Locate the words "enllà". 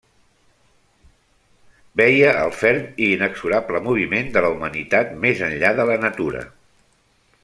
5.51-5.75